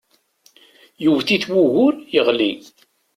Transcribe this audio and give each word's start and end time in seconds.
Yewwet-it 1.03 1.45
wugur 1.51 1.95
yeɣli. 2.13 2.51